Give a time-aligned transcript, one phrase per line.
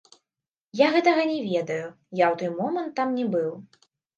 [0.79, 1.85] Я гэтага не ведаю,
[2.23, 3.51] я ў той момант там не быў.